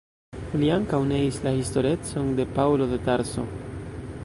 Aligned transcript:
Li 0.61 0.71
ankaŭ 0.75 1.01
neis 1.11 1.37
la 1.43 1.53
historecon 1.59 2.33
de 2.41 2.47
Paŭlo 2.57 2.91
de 2.95 2.99
Tarso. 3.11 3.49